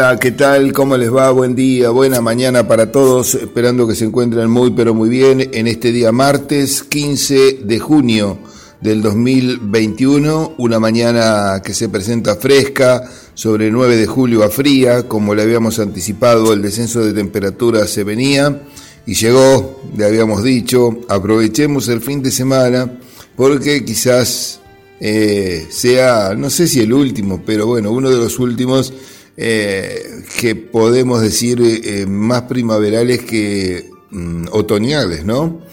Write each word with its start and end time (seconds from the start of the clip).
Hola, 0.00 0.18
¿qué 0.18 0.30
tal? 0.30 0.72
¿Cómo 0.72 0.96
les 0.96 1.14
va? 1.14 1.30
Buen 1.30 1.54
día, 1.54 1.90
buena 1.90 2.22
mañana 2.22 2.66
para 2.66 2.90
todos, 2.90 3.34
esperando 3.34 3.86
que 3.86 3.94
se 3.94 4.06
encuentren 4.06 4.48
muy, 4.48 4.70
pero 4.70 4.94
muy 4.94 5.10
bien 5.10 5.50
en 5.52 5.66
este 5.66 5.92
día 5.92 6.10
martes 6.10 6.82
15 6.84 7.58
de 7.64 7.78
junio 7.78 8.38
del 8.80 9.02
2021, 9.02 10.54
una 10.56 10.80
mañana 10.80 11.60
que 11.62 11.74
se 11.74 11.90
presenta 11.90 12.36
fresca, 12.36 13.10
sobre 13.34 13.70
9 13.70 13.96
de 13.96 14.06
julio 14.06 14.42
a 14.42 14.48
fría, 14.48 15.06
como 15.06 15.34
le 15.34 15.42
habíamos 15.42 15.78
anticipado, 15.78 16.54
el 16.54 16.62
descenso 16.62 17.04
de 17.04 17.12
temperatura 17.12 17.86
se 17.86 18.02
venía 18.02 18.58
y 19.04 19.12
llegó, 19.12 19.82
le 19.94 20.06
habíamos 20.06 20.42
dicho, 20.42 20.98
aprovechemos 21.10 21.88
el 21.88 22.00
fin 22.00 22.22
de 22.22 22.30
semana 22.30 22.90
porque 23.36 23.84
quizás 23.84 24.60
eh, 24.98 25.66
sea, 25.68 26.34
no 26.34 26.48
sé 26.48 26.66
si 26.66 26.80
el 26.80 26.94
último, 26.94 27.42
pero 27.44 27.66
bueno, 27.66 27.90
uno 27.92 28.08
de 28.08 28.16
los 28.16 28.38
últimos 28.38 28.94
eh, 29.42 30.22
que 30.38 30.54
podemos 30.54 31.22
decir 31.22 31.62
eh, 31.62 32.04
más 32.04 32.42
primaverales 32.42 33.20
que 33.20 33.90
mm, 34.10 34.48
otoñales, 34.52 35.24
¿no? 35.24 35.70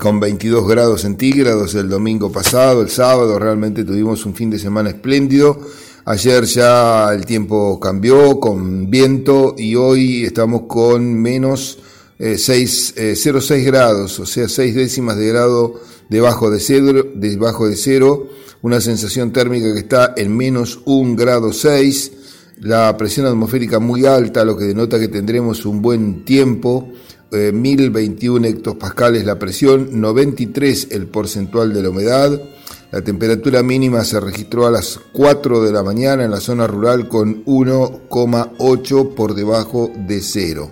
con 0.00 0.18
22 0.18 0.66
grados 0.66 1.02
centígrados 1.02 1.72
el 1.76 1.88
domingo 1.88 2.32
pasado, 2.32 2.82
el 2.82 2.90
sábado 2.90 3.38
realmente 3.38 3.84
tuvimos 3.84 4.26
un 4.26 4.34
fin 4.34 4.50
de 4.50 4.58
semana 4.58 4.90
espléndido. 4.90 5.60
Ayer 6.06 6.44
ya 6.44 7.10
el 7.14 7.24
tiempo 7.24 7.78
cambió 7.78 8.40
con 8.40 8.90
viento 8.90 9.54
y 9.56 9.76
hoy 9.76 10.24
estamos 10.24 10.62
con 10.66 11.14
menos 11.14 11.78
0,6 12.18 13.64
grados, 13.64 14.18
o 14.18 14.26
sea, 14.26 14.48
6 14.48 14.74
décimas 14.74 15.16
de 15.16 15.28
grado 15.28 15.80
debajo 16.08 16.50
de, 16.50 16.58
cero, 16.58 17.04
debajo 17.14 17.68
de 17.68 17.76
cero 17.76 18.28
una 18.62 18.80
sensación 18.80 19.32
térmica 19.32 19.72
que 19.72 19.80
está 19.80 20.14
en 20.16 20.36
menos 20.36 20.80
1 20.86 21.14
grado 21.14 21.52
6, 21.52 22.12
la 22.60 22.96
presión 22.96 23.26
atmosférica 23.26 23.78
muy 23.78 24.06
alta, 24.06 24.44
lo 24.44 24.56
que 24.56 24.64
denota 24.64 24.98
que 24.98 25.08
tendremos 25.08 25.66
un 25.66 25.82
buen 25.82 26.24
tiempo, 26.24 26.90
1021 27.30 28.46
eh, 28.46 28.50
hectopascales 28.50 29.24
la 29.24 29.38
presión, 29.38 30.00
93 30.00 30.88
el 30.92 31.06
porcentual 31.06 31.72
de 31.72 31.82
la 31.82 31.90
humedad, 31.90 32.40
la 32.92 33.02
temperatura 33.02 33.62
mínima 33.62 34.04
se 34.04 34.20
registró 34.20 34.66
a 34.66 34.70
las 34.70 34.98
4 35.12 35.62
de 35.62 35.72
la 35.72 35.82
mañana 35.82 36.24
en 36.24 36.30
la 36.30 36.40
zona 36.40 36.66
rural 36.66 37.08
con 37.08 37.44
1,8 37.44 39.14
por 39.14 39.34
debajo 39.34 39.90
de 40.06 40.20
cero. 40.20 40.70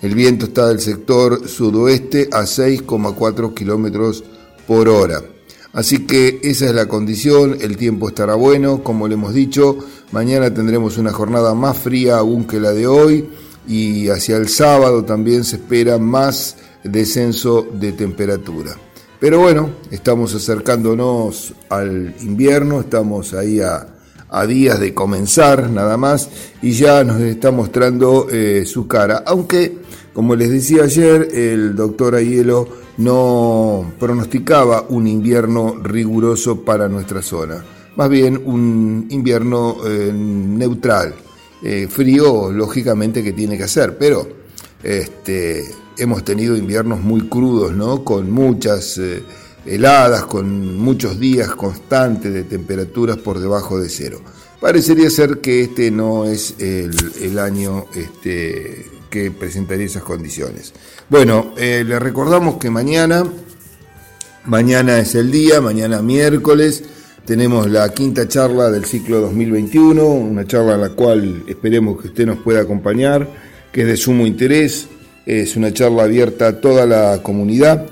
El 0.00 0.14
viento 0.14 0.46
está 0.46 0.68
del 0.68 0.80
sector 0.80 1.48
sudoeste 1.48 2.28
a 2.30 2.42
6,4 2.42 3.52
kilómetros 3.52 4.22
por 4.66 4.88
hora. 4.88 5.20
Así 5.72 6.06
que 6.06 6.40
esa 6.42 6.66
es 6.66 6.74
la 6.74 6.86
condición, 6.86 7.58
el 7.60 7.76
tiempo 7.76 8.08
estará 8.08 8.34
bueno, 8.34 8.82
como 8.82 9.08
le 9.08 9.14
hemos 9.14 9.34
dicho, 9.34 9.78
mañana 10.12 10.52
tendremos 10.52 10.98
una 10.98 11.12
jornada 11.12 11.54
más 11.54 11.78
fría 11.78 12.18
aún 12.18 12.46
que 12.46 12.60
la 12.60 12.72
de 12.72 12.86
hoy 12.86 13.28
y 13.66 14.08
hacia 14.08 14.36
el 14.36 14.48
sábado 14.48 15.04
también 15.04 15.44
se 15.44 15.56
espera 15.56 15.98
más 15.98 16.56
descenso 16.82 17.66
de 17.72 17.92
temperatura. 17.92 18.76
Pero 19.20 19.40
bueno, 19.40 19.70
estamos 19.90 20.34
acercándonos 20.34 21.52
al 21.68 22.14
invierno, 22.20 22.80
estamos 22.80 23.34
ahí 23.34 23.60
a, 23.60 23.94
días 24.46 24.78
de 24.78 24.92
comenzar 24.92 25.70
nada 25.70 25.96
más 25.96 26.28
y 26.60 26.72
ya 26.72 27.02
nos 27.02 27.18
está 27.20 27.50
mostrando 27.50 28.28
eh, 28.30 28.64
su 28.66 28.86
cara, 28.86 29.24
aunque 29.26 29.78
como 30.18 30.34
les 30.34 30.50
decía 30.50 30.82
ayer, 30.82 31.28
el 31.32 31.76
doctor 31.76 32.16
Ayelo 32.16 32.66
no 32.96 33.92
pronosticaba 34.00 34.84
un 34.88 35.06
invierno 35.06 35.76
riguroso 35.80 36.64
para 36.64 36.88
nuestra 36.88 37.22
zona, 37.22 37.64
más 37.98 38.08
bien 38.08 38.40
un 38.44 39.08
invierno 39.10 39.78
eh, 39.84 40.12
neutral, 40.14 41.16
eh, 41.64 41.88
frío 41.90 42.52
lógicamente 42.52 43.24
que 43.24 43.32
tiene 43.32 43.58
que 43.58 43.64
hacer, 43.64 43.98
pero 43.98 44.26
este, 44.84 45.64
hemos 45.98 46.24
tenido 46.24 46.56
inviernos 46.56 47.00
muy 47.00 47.28
crudos, 47.28 47.72
¿no? 47.72 48.04
con 48.04 48.30
muchas 48.30 48.98
eh, 48.98 49.24
heladas, 49.66 50.26
con 50.26 50.78
muchos 50.78 51.18
días 51.18 51.50
constantes 51.56 52.32
de 52.32 52.44
temperaturas 52.44 53.16
por 53.16 53.40
debajo 53.40 53.80
de 53.80 53.88
cero. 53.88 54.20
Parecería 54.60 55.10
ser 55.10 55.38
que 55.38 55.62
este 55.62 55.90
no 55.90 56.24
es 56.24 56.54
el, 56.60 57.36
año 57.40 57.86
este, 57.96 58.86
que 59.10 59.32
presentaría 59.32 59.86
esas 59.86 60.04
condiciones. 60.04 60.72
Bueno, 61.08 61.52
eh, 61.56 61.82
le 61.84 61.98
recordamos 61.98 62.58
que 62.58 62.70
mañana, 62.70 63.24
mañana 64.44 65.00
es 65.00 65.16
el 65.16 65.32
día, 65.32 65.60
mañana 65.60 66.00
miércoles, 66.00 66.84
tenemos 67.28 67.68
la 67.68 67.90
quinta 67.90 68.26
charla 68.26 68.70
del 68.70 68.86
ciclo 68.86 69.20
2021, 69.20 70.02
una 70.02 70.46
charla 70.46 70.76
a 70.76 70.78
la 70.78 70.88
cual 70.88 71.44
esperemos 71.46 72.00
que 72.00 72.08
usted 72.08 72.24
nos 72.24 72.38
pueda 72.38 72.62
acompañar, 72.62 73.28
que 73.70 73.82
es 73.82 73.86
de 73.86 73.98
sumo 73.98 74.26
interés, 74.26 74.88
es 75.26 75.54
una 75.54 75.70
charla 75.70 76.04
abierta 76.04 76.46
a 76.46 76.60
toda 76.62 76.86
la 76.86 77.22
comunidad. 77.22 77.84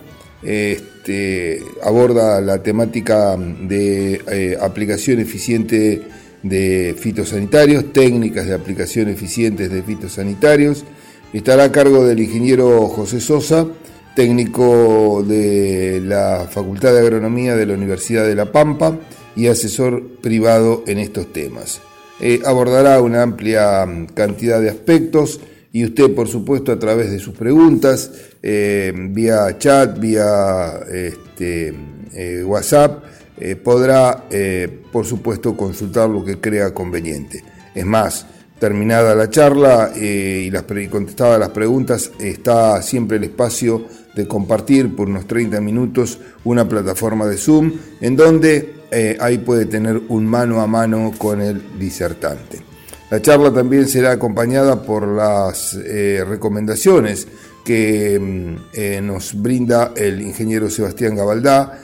Este, 0.43 1.63
aborda 1.83 2.41
la 2.41 2.63
temática 2.63 3.37
de 3.37 4.23
eh, 4.27 4.57
aplicación 4.59 5.21
eficiente 5.21 6.01
de 6.43 6.97
fitosanitarios, 6.99 7.93
técnicas 7.93 8.47
de 8.47 8.55
aplicación 8.55 9.11
eficientes 9.11 9.71
de 9.71 9.83
fitosanitarios, 9.83 10.83
Estará 11.33 11.65
a 11.65 11.73
cargo 11.73 12.07
del 12.07 12.21
ingeniero 12.21 12.89
José 12.89 13.21
Sosa, 13.21 13.67
técnico 14.15 15.23
de 15.29 16.01
la 16.03 16.49
Facultad 16.51 16.95
de 16.95 17.01
Agronomía 17.01 17.55
de 17.55 17.67
la 17.67 17.75
Universidad 17.75 18.25
de 18.25 18.35
La 18.35 18.51
Pampa 18.51 18.97
y 19.37 19.47
asesor 19.47 20.03
privado 20.23 20.83
en 20.87 20.99
estos 20.99 21.33
temas. 21.33 21.81
Eh, 22.19 22.41
abordará 22.45 23.01
una 23.03 23.23
amplia 23.23 23.87
cantidad 24.15 24.61
de 24.61 24.71
aspectos 24.71 25.39
y 25.73 25.85
usted, 25.85 26.15
por 26.15 26.27
supuesto, 26.27 26.73
a 26.73 26.79
través 26.79 27.11
de 27.11 27.19
sus 27.19 27.35
preguntas, 27.35 28.11
eh, 28.43 28.93
vía 28.95 29.59
chat, 29.59 29.99
vía 29.99 30.81
este, 30.91 31.75
eh, 32.15 32.43
WhatsApp, 32.43 33.05
podrá, 33.63 34.25
por 34.91 35.05
supuesto, 35.05 35.55
consultar 35.55 36.09
lo 36.09 36.25
que 36.25 36.41
crea 36.41 36.73
conveniente. 36.73 37.45
Es 37.75 37.85
más, 37.85 38.25
Terminada 38.59 39.15
la 39.15 39.29
charla 39.29 39.93
y, 39.95 40.51
las 40.51 40.63
contestadas 40.91 41.39
las 41.39 41.51
preguntas, 41.51 42.11
está 42.19 42.81
siempre 42.81 43.19
el 43.19 43.25
espacio 43.25 43.85
de 44.15 44.27
compartir 44.27 44.97
por 44.97 45.11
unos 45.11 45.27
30 45.27 45.61
minutos 45.61 46.19
una 46.43 46.67
plataforma 46.67 47.27
de 47.27 47.37
Zoom 47.37 47.73
en 48.01 48.17
donde 48.17 48.76
eh, 48.91 49.17
ahí 49.21 49.39
puede 49.39 49.67
tener 49.67 50.01
un 50.09 50.27
mano 50.27 50.61
a 50.61 50.67
mano 50.67 51.13
con 51.17 51.41
el 51.41 51.79
disertante. 51.79 52.61
La 53.11 53.23
charla 53.23 53.53
también 53.53 53.87
será 53.89 54.13
acompañada 54.13 54.83
por 54.83 55.07
las 55.07 55.75
eh, 55.75 56.25
recomendaciones 56.27 57.29
que 57.65 58.19
mm, 58.19 59.07
nos 59.07 59.41
brinda 59.41 59.93
el 59.97 60.21
ingeniero 60.23 60.71
Sebastián 60.71 61.17
Gabaldá 61.17 61.83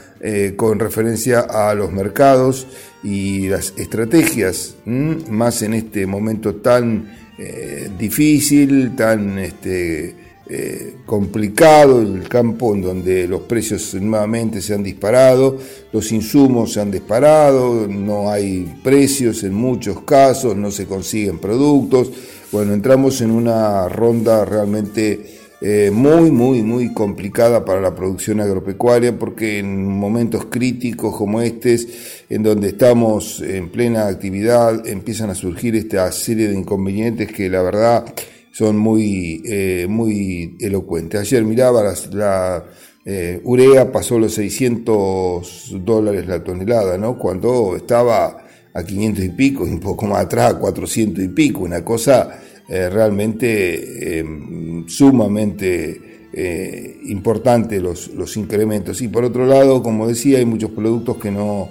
con 0.55 0.79
referencia 0.79 1.41
a 1.41 1.73
los 1.73 1.91
mercados 1.91 2.65
y 3.03 3.49
las 3.49 3.73
estrategias, 3.75 4.75
más 4.85 5.61
en 5.63 5.73
este 5.73 6.07
momento 6.07 6.55
tan 6.55 7.09
eh, 7.37 7.89
difícil, 7.97 8.95
tan 8.95 9.39
este, 9.39 10.15
eh, 10.55 10.97
complicado, 11.07 11.99
el 11.99 12.29
campo 12.29 12.75
en 12.75 12.83
donde 12.83 13.27
los 13.27 13.41
precios 13.41 13.95
nuevamente 13.95 14.61
se 14.61 14.75
han 14.75 14.83
disparado, 14.83 15.57
los 15.91 16.11
insumos 16.11 16.73
se 16.73 16.79
han 16.79 16.91
disparado, 16.91 17.87
no 17.87 18.29
hay 18.29 18.71
precios 18.83 19.43
en 19.43 19.55
muchos 19.55 20.01
casos, 20.01 20.55
no 20.55 20.69
se 20.69 20.85
consiguen 20.85 21.39
productos. 21.39 22.11
Bueno, 22.51 22.75
entramos 22.75 23.19
en 23.21 23.31
una 23.31 23.89
ronda 23.89 24.45
realmente 24.45 25.39
eh, 25.59 25.89
muy, 25.91 26.29
muy, 26.29 26.61
muy 26.61 26.93
complicada 26.93 27.65
para 27.65 27.81
la 27.81 27.95
producción 27.95 28.39
agropecuaria 28.39 29.17
porque 29.17 29.57
en 29.57 29.87
momentos 29.87 30.45
críticos 30.51 31.15
como 31.15 31.41
estos, 31.41 31.87
en 32.29 32.43
donde 32.43 32.67
estamos 32.67 33.41
en 33.41 33.69
plena 33.69 34.05
actividad, 34.05 34.87
empiezan 34.87 35.31
a 35.31 35.35
surgir 35.35 35.75
esta 35.75 36.11
serie 36.11 36.47
de 36.47 36.59
inconvenientes 36.59 37.31
que 37.31 37.49
la 37.49 37.63
verdad 37.63 38.05
son 38.53 38.77
muy, 38.77 39.41
eh, 39.45 39.87
muy 39.89 40.55
elocuentes. 40.59 41.19
Ayer 41.19 41.43
miraba 41.43 41.83
la 42.11 42.63
eh, 43.03 43.41
urea 43.43 43.91
pasó 43.91 44.19
los 44.19 44.35
600 44.35 45.75
dólares 45.83 46.27
la 46.27 46.43
tonelada, 46.43 46.97
¿no? 46.97 47.17
Cuando 47.17 47.75
estaba 47.75 48.45
a 48.73 48.83
500 48.83 49.25
y 49.25 49.29
pico, 49.29 49.67
y 49.67 49.71
un 49.71 49.79
poco 49.79 50.05
más 50.05 50.25
atrás, 50.25 50.53
a 50.53 50.59
400 50.59 51.23
y 51.23 51.27
pico, 51.29 51.61
una 51.61 51.83
cosa 51.83 52.39
eh, 52.69 52.89
realmente 52.89 54.19
eh, 54.19 54.25
sumamente 54.87 56.29
eh, 56.31 56.99
importante 57.05 57.81
los, 57.81 58.09
los, 58.09 58.37
incrementos. 58.37 59.01
Y 59.01 59.07
por 59.07 59.23
otro 59.23 59.45
lado, 59.45 59.83
como 59.83 60.07
decía, 60.07 60.37
hay 60.37 60.45
muchos 60.45 60.71
productos 60.71 61.17
que 61.17 61.31
no, 61.31 61.69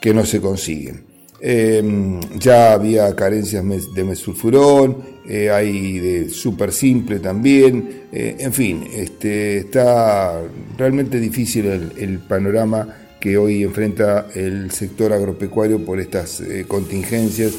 que 0.00 0.14
no 0.14 0.24
se 0.24 0.40
consiguen. 0.40 1.09
Ya 1.42 2.72
había 2.74 3.14
carencias 3.16 3.64
de 3.94 4.04
mesulfurón, 4.04 5.20
hay 5.26 5.98
de 5.98 6.28
súper 6.28 6.72
simple 6.72 7.18
también, 7.18 8.02
en 8.12 8.52
fin, 8.52 8.86
este, 8.92 9.58
está 9.58 10.40
realmente 10.76 11.18
difícil 11.18 11.66
el, 11.96 12.18
panorama 12.18 12.88
que 13.18 13.38
hoy 13.38 13.62
enfrenta 13.62 14.26
el 14.34 14.70
sector 14.70 15.12
agropecuario 15.12 15.84
por 15.84 16.00
estas 16.00 16.42
contingencias 16.68 17.52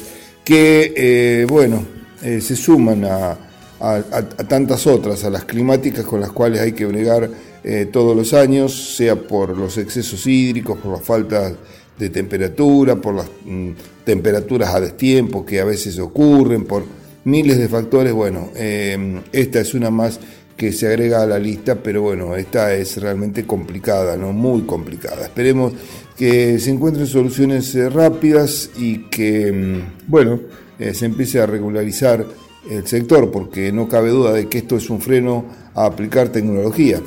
que, 0.44 1.44
bueno, 1.48 1.84
se 2.20 2.54
suman 2.56 3.04
a, 3.04 3.36
tantas 4.48 4.86
otras, 4.86 5.24
a 5.24 5.30
las 5.30 5.44
climáticas 5.44 6.04
con 6.04 6.20
las 6.20 6.30
cuales 6.30 6.60
hay 6.60 6.72
que 6.72 6.86
bregar 6.86 7.28
todos 7.90 8.16
los 8.16 8.32
años, 8.32 8.96
sea 8.96 9.16
por 9.16 9.56
los 9.56 9.76
excesos 9.78 10.26
hídricos, 10.26 10.78
por 10.78 10.92
la 10.92 10.98
falta 10.98 11.52
de 12.02 12.10
temperatura, 12.10 12.96
por 12.96 13.14
las 13.14 13.26
mm, 13.44 13.70
temperaturas 14.04 14.74
a 14.74 14.80
destiempo 14.80 15.44
que 15.44 15.60
a 15.60 15.64
veces 15.64 15.98
ocurren, 15.98 16.64
por 16.64 16.84
miles 17.24 17.58
de 17.58 17.68
factores. 17.68 18.12
Bueno, 18.12 18.50
esta 18.54 19.60
es 19.60 19.74
una 19.74 19.90
más 19.90 20.18
que 20.56 20.72
se 20.72 20.86
agrega 20.86 21.22
a 21.22 21.26
la 21.26 21.38
lista, 21.38 21.76
pero 21.76 22.02
bueno, 22.02 22.36
esta 22.36 22.74
es 22.74 22.96
realmente 23.00 23.44
complicada, 23.44 24.16
¿no? 24.16 24.32
Muy 24.32 24.62
complicada. 24.62 25.22
Esperemos 25.22 25.72
que 26.16 26.58
se 26.58 26.70
encuentren 26.70 27.06
soluciones 27.06 27.74
eh, 27.74 27.88
rápidas 27.88 28.70
y 28.76 29.08
que, 29.08 29.50
mm, 29.50 30.08
bueno, 30.08 30.40
eh, 30.78 30.94
se 30.94 31.06
empiece 31.06 31.40
a 31.40 31.46
regularizar 31.46 32.24
el 32.70 32.86
sector, 32.86 33.30
porque 33.30 33.72
no 33.72 33.88
cabe 33.88 34.10
duda 34.10 34.32
de 34.32 34.48
que 34.48 34.58
esto 34.58 34.76
es 34.76 34.88
un 34.88 35.00
freno 35.00 35.46
a 35.74 35.86
aplicar 35.86 36.28
tecnología. 36.28 37.00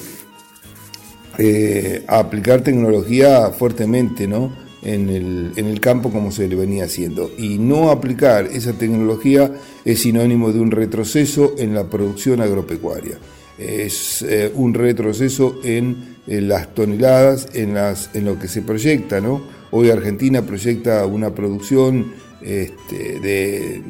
Eh, 1.37 2.03
a 2.07 2.19
aplicar 2.19 2.61
tecnología 2.61 3.51
fuertemente, 3.51 4.27
¿no? 4.27 4.64
En 4.85 5.09
el, 5.09 5.51
en 5.55 5.65
el 5.65 5.81
campo 5.81 6.11
como 6.11 6.31
se 6.31 6.47
le 6.47 6.55
venía 6.55 6.85
haciendo. 6.85 7.31
Y 7.37 7.57
no 7.57 7.89
aplicar 7.89 8.45
esa 8.45 8.73
tecnología 8.73 9.51
es 9.83 10.01
sinónimo 10.01 10.53
de 10.53 10.59
un 10.59 10.69
retroceso 10.69 11.55
en 11.57 11.73
la 11.73 11.89
producción 11.89 12.39
agropecuaria 12.39 13.17
es 13.57 14.21
eh, 14.21 14.51
un 14.53 14.73
retroceso 14.73 15.59
en, 15.63 16.15
las 16.27 16.73
toneladas, 16.73 17.49
en, 17.53 17.75
las, 17.75 18.09
en 18.15 18.25
lo 18.25 18.39
que 18.39 18.47
se 18.47 18.61
proyecta. 18.61 19.21
¿no? 19.21 19.43
Hoy 19.71 19.89
Argentina 19.91 20.41
proyecta 20.41 21.05
una 21.05 21.33
producción 21.33 22.13
este, 22.41 23.19
de 23.19 23.81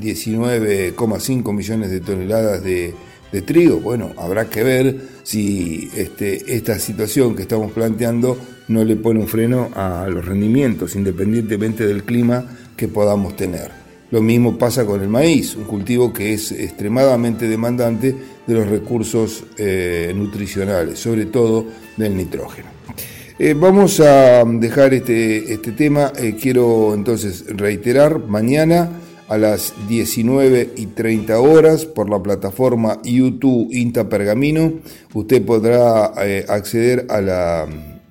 19,5 0.00 1.52
millones 1.52 1.90
de 1.90 2.00
toneladas 2.00 2.62
de, 2.62 2.94
trigo. 3.42 3.78
Bueno, 3.78 4.12
habrá 4.16 4.48
que 4.48 4.62
ver 4.62 4.96
si 5.22 5.90
este, 5.96 6.54
esta 6.54 6.78
situación 6.78 7.36
que 7.36 7.42
estamos 7.42 7.72
planteando 7.72 8.36
no 8.68 8.84
le 8.84 8.96
pone 8.96 9.20
un 9.20 9.28
freno 9.28 9.70
a 9.74 10.06
los 10.08 10.24
rendimientos, 10.24 10.96
independientemente 10.96 11.86
del 11.86 12.04
clima 12.04 12.44
que 12.76 12.88
podamos 12.88 13.36
tener. 13.36 13.70
Lo 14.10 14.20
mismo 14.20 14.58
pasa 14.58 14.84
con 14.84 15.00
el 15.00 15.08
maíz, 15.08 15.54
un 15.54 15.64
cultivo 15.64 16.12
que 16.12 16.32
es 16.32 16.50
extremadamente 16.50 17.46
demandante 17.46 18.14
de 18.46 18.54
los 18.54 18.66
recursos 18.68 19.44
eh, 19.56 20.12
nutricionales, 20.16 20.98
sobre 20.98 21.26
todo 21.26 21.66
del 21.96 22.16
nitrógeno. 22.16 22.68
Eh, 23.38 23.54
vamos 23.54 24.00
a 24.00 24.44
dejar 24.44 24.92
este, 24.94 25.52
este 25.52 25.72
tema, 25.72 26.12
eh, 26.18 26.36
quiero 26.40 26.92
entonces 26.92 27.44
reiterar, 27.48 28.18
mañana 28.26 28.90
a 29.30 29.38
las 29.38 29.72
19 29.88 30.72
y 30.76 30.86
30 30.86 31.40
horas 31.40 31.86
por 31.86 32.10
la 32.10 32.22
plataforma 32.22 33.00
YouTube 33.04 33.68
INTA 33.70 34.08
Pergamino, 34.08 34.74
usted 35.14 35.42
podrá 35.44 36.06
acceder 36.48 37.06
a 37.08 37.20
la, 37.20 37.66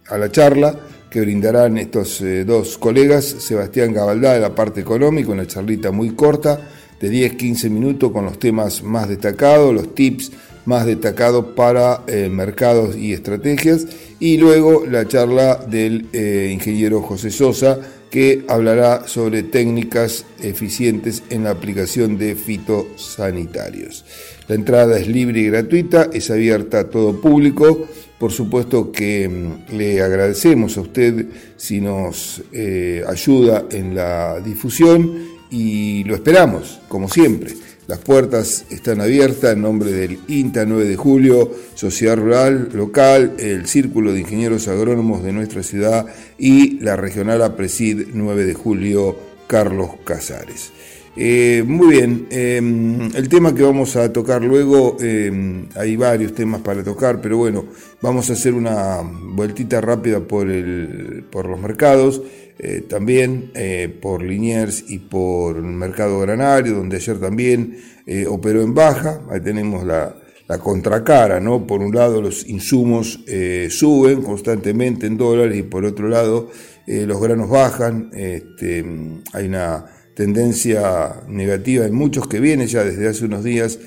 a 0.07 0.17
la 0.17 0.31
charla 0.31 0.79
que 1.09 1.21
brindarán 1.21 1.77
estos 1.77 2.23
dos 2.45 2.77
colegas, 2.77 3.25
Sebastián 3.25 3.93
Gabaldá 3.93 4.33
de 4.33 4.39
la 4.39 4.55
parte 4.55 4.79
económica, 4.79 5.31
una 5.31 5.45
charlita 5.45 5.91
muy 5.91 6.11
corta, 6.11 6.59
de 6.99 7.11
10-15 7.11 7.69
minutos 7.69 8.11
con 8.11 8.25
los 8.25 8.39
temas 8.39 8.83
más 8.83 9.09
destacados, 9.09 9.73
los 9.73 9.95
tips 9.95 10.31
más 10.65 10.85
destacados 10.85 11.47
para 11.55 12.03
eh, 12.07 12.29
mercados 12.29 12.95
y 12.95 13.13
estrategias, 13.13 13.87
y 14.19 14.37
luego 14.37 14.85
la 14.85 15.07
charla 15.07 15.55
del 15.55 16.07
eh, 16.13 16.49
ingeniero 16.53 17.01
José 17.01 17.31
Sosa, 17.31 17.79
que 18.09 18.43
hablará 18.47 19.07
sobre 19.07 19.43
técnicas 19.43 20.25
eficientes 20.41 21.23
en 21.29 21.43
la 21.43 21.51
aplicación 21.51 22.17
de 22.17 22.35
fitosanitarios. 22.35 24.05
La 24.47 24.55
entrada 24.55 24.97
es 24.99 25.07
libre 25.07 25.41
y 25.41 25.49
gratuita, 25.49 26.09
es 26.11 26.31
abierta 26.31 26.79
a 26.79 26.89
todo 26.89 27.21
público. 27.21 27.87
Por 28.17 28.31
supuesto 28.31 28.91
que 28.91 29.29
mm, 29.29 29.75
le 29.75 30.01
agradecemos 30.01 30.77
a 30.77 30.81
usted 30.81 31.27
si 31.55 31.79
nos 31.79 32.41
eh, 32.51 33.03
ayuda 33.07 33.65
en 33.71 33.95
la 33.95 34.39
difusión 34.39 35.39
y 35.51 36.03
lo 36.03 36.15
esperamos, 36.15 36.79
como 36.87 37.09
siempre. 37.09 37.53
Las 37.89 37.97
puertas 37.97 38.67
están 38.69 39.01
abiertas 39.01 39.53
en 39.53 39.63
nombre 39.63 39.91
del 39.91 40.19
INTA 40.27 40.63
9 40.63 40.85
de 40.85 40.95
julio, 40.95 41.49
Sociedad 41.73 42.17
Rural 42.17 42.69
Local, 42.71 43.33
el 43.39 43.65
Círculo 43.65 44.13
de 44.13 44.19
Ingenieros 44.19 44.67
Agrónomos 44.67 45.23
de 45.23 45.31
nuestra 45.31 45.63
ciudad 45.63 46.05
y 46.37 46.79
la 46.81 46.95
Regional 46.95 47.41
APRESID 47.41 48.09
9 48.13 48.45
de 48.45 48.53
julio, 48.53 49.15
Carlos 49.47 49.89
Casares. 50.03 50.71
Eh, 51.15 51.63
muy 51.65 51.95
bien, 51.95 52.27
em, 52.29 53.09
el 53.15 53.27
tema 53.27 53.55
que 53.55 53.63
vamos 53.63 53.95
a 53.95 54.13
tocar 54.13 54.43
luego, 54.43 54.95
em, 54.99 55.65
hay 55.75 55.95
varios 55.95 56.35
temas 56.35 56.61
para 56.61 56.83
tocar, 56.83 57.19
pero 57.19 57.37
bueno, 57.37 57.65
vamos 58.03 58.29
a 58.29 58.33
hacer 58.33 58.53
una 58.53 59.01
vueltita 59.01 59.81
rápida 59.81 60.19
por, 60.19 60.47
el, 60.47 61.25
por 61.31 61.47
los 61.49 61.59
mercados. 61.59 62.21
Eh, 62.61 62.81
también 62.81 63.51
eh, 63.55 63.87
por 64.01 64.21
Liniers 64.21 64.83
y 64.89 64.99
por 64.99 65.55
el 65.55 65.63
mercado 65.63 66.19
granario, 66.19 66.75
donde 66.75 66.97
ayer 66.97 67.17
también 67.17 67.77
eh, 68.05 68.25
operó 68.27 68.61
en 68.61 68.73
baja. 68.73 69.21
Ahí 69.31 69.39
tenemos 69.39 69.85
la, 69.85 70.15
contracara, 70.61 71.39
¿no? 71.39 71.67
Por 71.67 71.81
un 71.81 71.93
lado 71.93 72.23
los 72.23 72.49
insumos 72.49 73.23
suben 73.69 74.23
constantemente 74.23 75.05
en 75.05 75.15
dólares 75.15 75.55
y 75.55 75.61
por 75.61 75.85
otro 75.85 76.09
lado 76.09 76.49
los 76.87 77.21
granos 77.21 77.51
bajan. 77.51 78.09
Este, 78.15 78.83
hay 79.31 79.45
una 79.45 79.85
tendencia 80.15 81.21
negativa 81.27 81.85
en 81.85 81.93
muchos 81.93 82.27
que 82.27 82.39
viene 82.39 82.65
ya 82.65 82.83
desde 82.83 83.07
hace 83.07 83.25
unos 83.25 83.43
días 83.43 83.77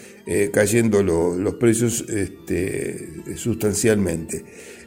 cayendo 0.53 1.03
los 1.03 1.55
precios 1.55 2.05
este, 2.09 3.09
sustancialmente. 3.35 4.45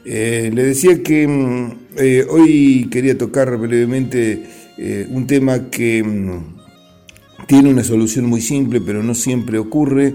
Eh, 0.08 0.52
le 0.54 0.62
decía 0.62 1.02
que 1.02 1.26
mm, 1.26 1.72
eh, 1.98 2.26
hoy 2.30 2.88
quería 2.92 3.18
tocar 3.18 3.56
brevemente 3.56 4.44
eh, 4.78 5.04
un 5.10 5.26
tema 5.26 5.68
que 5.68 6.00
mm, 6.00 7.46
tiene 7.48 7.70
una 7.70 7.82
solución 7.82 8.26
muy 8.26 8.40
simple, 8.40 8.80
pero 8.80 9.02
no 9.02 9.14
siempre 9.14 9.58
ocurre, 9.58 10.14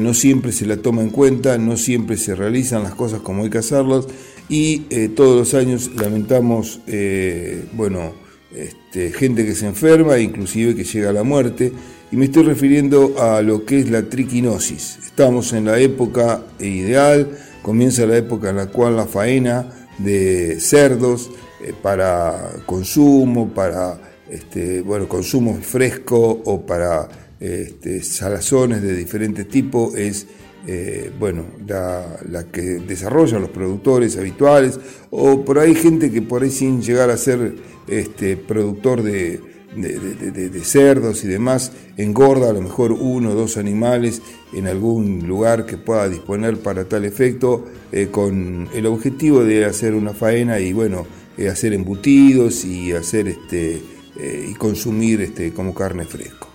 no 0.00 0.14
siempre 0.14 0.50
se 0.50 0.64
la 0.64 0.78
toma 0.78 1.02
en 1.02 1.10
cuenta, 1.10 1.58
no 1.58 1.76
siempre 1.76 2.16
se 2.16 2.34
realizan 2.34 2.84
las 2.84 2.94
cosas 2.94 3.20
como 3.20 3.44
hay 3.44 3.50
que 3.50 3.58
hacerlas 3.58 4.06
y 4.48 4.78
todos 5.14 5.36
los 5.36 5.54
años 5.54 5.90
lamentamos, 5.94 6.80
bueno, 7.74 8.14
este, 8.54 9.12
gente 9.12 9.44
que 9.44 9.54
se 9.54 9.66
enferma, 9.66 10.18
inclusive 10.18 10.74
que 10.74 10.84
llega 10.84 11.10
a 11.10 11.12
la 11.12 11.22
muerte. 11.22 11.70
Y 12.10 12.16
me 12.16 12.26
estoy 12.26 12.44
refiriendo 12.44 13.14
a 13.20 13.42
lo 13.42 13.64
que 13.64 13.80
es 13.80 13.90
la 13.90 14.08
triquinosis. 14.08 14.98
Estamos 15.04 15.52
en 15.52 15.66
la 15.66 15.78
época 15.78 16.42
ideal, 16.60 17.36
comienza 17.64 18.06
la 18.06 18.18
época 18.18 18.50
en 18.50 18.56
la 18.56 18.66
cual 18.66 18.94
la 18.94 19.06
faena 19.06 19.70
de 19.96 20.60
cerdos 20.60 21.30
eh, 21.62 21.72
para 21.82 22.56
consumo, 22.66 23.48
para 23.54 23.98
este, 24.30 24.82
bueno, 24.82 25.08
consumo 25.08 25.54
fresco 25.54 26.42
o 26.44 26.66
para 26.66 27.08
este, 27.40 28.02
salazones 28.02 28.82
de 28.82 28.94
diferentes 28.94 29.48
tipos 29.48 29.94
es 29.94 30.26
eh, 30.66 31.10
bueno, 31.18 31.44
la, 31.66 32.44
que 32.52 32.60
desarrollan 32.60 33.40
los 33.40 33.50
productores 33.50 34.18
habituales. 34.18 34.78
O 35.10 35.42
por 35.42 35.58
ahí 35.58 35.74
gente 35.74 36.10
que 36.10 36.20
por 36.20 36.42
ahí 36.42 36.50
sin 36.50 36.82
llegar 36.82 37.08
a 37.08 37.16
ser 37.16 37.54
este, 37.88 38.36
productor 38.36 39.02
de, 39.76 40.60
cerdos 40.64 41.24
y 41.24 41.28
demás, 41.28 41.72
engorda 41.96 42.50
a 42.50 42.52
lo 42.52 42.62
mejor 42.62 42.92
uno 42.92 43.30
o 43.30 43.34
dos 43.34 43.56
animales 43.56 44.22
en 44.52 44.66
algún 44.66 45.26
lugar 45.26 45.66
que 45.66 45.76
pueda 45.76 46.08
disponer 46.08 46.58
para 46.58 46.84
tal 46.84 47.04
efecto, 47.04 47.64
eh, 47.92 48.08
con 48.10 48.68
el 48.74 48.86
objetivo 48.86 49.44
de 49.44 49.64
hacer 49.64 49.94
una 49.94 50.12
faena 50.12 50.60
y 50.60 50.72
bueno, 50.72 51.06
eh, 51.36 51.48
hacer 51.48 51.72
embutidos 51.72 52.64
y 52.64 52.92
hacer 52.92 53.28
este 53.28 53.82
eh, 54.18 54.48
y 54.50 54.54
consumir 54.54 55.20
este 55.22 55.52
como 55.52 55.74
carne 55.74 56.04
fresco. 56.04 56.48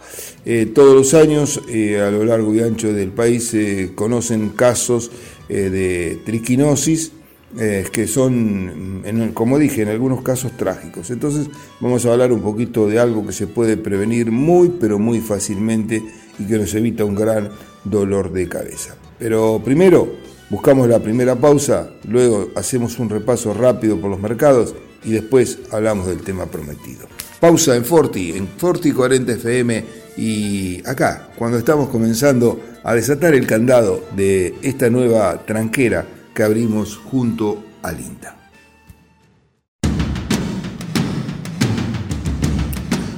todos 0.73 0.95
los 0.95 1.13
años 1.13 1.61
a 1.67 2.09
lo 2.09 2.23
largo 2.23 2.55
y 2.55 2.61
ancho 2.61 2.91
del 2.93 3.11
país 3.11 3.49
se 3.49 3.91
conocen 3.95 4.49
casos 4.49 5.11
de 5.49 6.19
triquinosis 6.25 7.11
eh, 7.57 7.87
que 7.91 8.05
son, 8.05 9.01
como 9.33 9.57
dije, 9.57 9.81
en 9.81 9.89
algunos 9.89 10.21
casos 10.21 10.55
trágicos. 10.55 11.09
Entonces 11.09 11.49
vamos 11.79 12.05
a 12.05 12.11
hablar 12.11 12.31
un 12.31 12.41
poquito 12.41 12.87
de 12.87 12.99
algo 12.99 13.25
que 13.25 13.33
se 13.33 13.47
puede 13.47 13.75
prevenir 13.75 14.31
muy, 14.31 14.69
pero 14.69 14.99
muy 14.99 15.19
fácilmente 15.19 16.03
y 16.37 16.45
que 16.45 16.57
nos 16.57 16.73
evita 16.75 17.05
un 17.05 17.15
gran 17.15 17.49
dolor 17.83 18.31
de 18.31 18.47
cabeza. 18.47 18.95
Pero 19.17 19.61
primero 19.63 20.07
buscamos 20.49 20.87
la 20.87 20.99
primera 20.99 21.35
pausa, 21.35 21.89
luego 22.07 22.49
hacemos 22.55 22.99
un 22.99 23.09
repaso 23.09 23.53
rápido 23.53 23.99
por 23.99 24.11
los 24.11 24.19
mercados 24.19 24.75
y 25.03 25.11
después 25.11 25.59
hablamos 25.71 26.07
del 26.07 26.21
tema 26.21 26.45
prometido. 26.45 27.07
Pausa 27.39 27.75
en 27.75 27.85
Forti, 27.85 28.33
en 28.33 28.47
Forti 28.47 28.91
40 28.91 29.33
FM 29.33 29.85
y 30.17 30.87
acá, 30.87 31.29
cuando 31.35 31.57
estamos 31.57 31.89
comenzando 31.89 32.59
a 32.83 32.93
desatar 32.93 33.33
el 33.33 33.47
candado 33.47 34.03
de 34.15 34.55
esta 34.61 34.89
nueva 34.89 35.45
tranquera 35.45 36.05
que 36.39 36.43
abrimos 36.43 36.95
junto 36.95 37.61
al 37.81 37.99
INTA. 37.99 38.33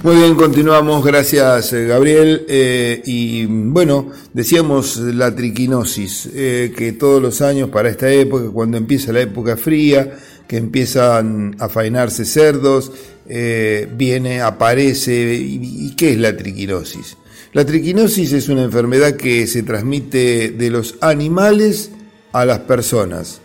Muy 0.02 0.16
bien, 0.16 0.34
continuamos. 0.34 1.06
Gracias, 1.06 1.72
eh, 1.74 1.86
Gabriel. 1.86 2.48
Eh, 2.50 3.00
y 3.06 3.46
bueno, 3.46 4.10
decíamos 4.34 4.98
la 4.98 5.36
triquinosis, 5.36 6.30
eh, 6.34 6.74
que 6.76 6.94
todos 6.94 7.22
los 7.22 7.44
años 7.44 7.70
para 7.70 7.90
esta 7.90 8.12
época, 8.12 8.50
cuando 8.50 8.78
empieza 8.78 9.14
la 9.14 9.22
época 9.22 9.56
fría, 9.56 10.18
que 10.48 10.58
empiezan 10.58 11.56
a 11.60 11.70
faenarse 11.70 12.26
cerdos, 12.26 12.92
viene, 13.28 14.42
aparece. 14.42 15.36
¿Y 15.36 15.96
qué 15.96 16.14
es 16.14 16.18
la 16.18 16.36
triquinosis? 16.36 17.18
La 17.54 17.68
triquinosis 17.68 18.34
es 18.34 18.50
una 18.50 18.64
enfermedad 18.64 19.16
que 19.16 19.46
se 19.46 19.62
transmite 19.62 20.50
de 20.50 20.72
los 20.72 20.96
animales 21.02 21.92
a 22.34 22.46
las 22.46 22.60
personas 22.60 23.42